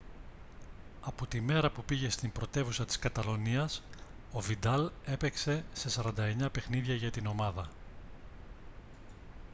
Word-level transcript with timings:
από 1.01 1.27
τη 1.27 1.41
μέρα 1.41 1.69
που 1.71 1.83
πήγε 1.83 2.09
στην 2.09 2.31
πρωτεύουσα 2.31 2.85
της 2.85 2.99
καταλονίας 2.99 3.83
ο 4.31 4.39
βιντάλ 4.41 4.91
έπαιξε 5.05 5.63
σε 5.73 6.01
49 6.01 6.51
παιχνίδια 6.51 6.95
για 6.95 7.11
την 7.11 7.25
ομάδα 7.25 7.69